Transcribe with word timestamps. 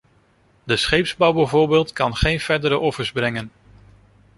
De 0.63 0.75
scheepsbouw, 0.77 1.33
bijvoorbeeld, 1.33 1.93
kan 1.93 2.15
geen 2.15 2.39
verdere 2.39 2.77
offers 2.77 3.11
brengen. 3.11 3.51